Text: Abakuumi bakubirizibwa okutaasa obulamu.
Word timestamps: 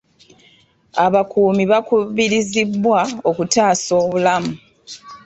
Abakuumi 1.05 1.63
bakubirizibwa 1.71 2.99
okutaasa 3.29 3.91
obulamu. 4.03 4.53